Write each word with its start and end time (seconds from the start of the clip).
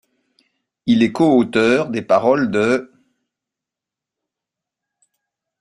Il 0.87 1.03
est 1.03 1.11
coauteur 1.11 1.91
des 1.91 2.01
paroles 2.01 2.49
de'. 2.49 2.91